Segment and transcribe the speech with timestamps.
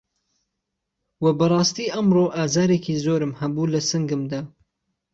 [1.23, 4.41] وە بەڕاستی ئەمڕۆ ئازارێکی زۆرم هەبوو لە سنگمدا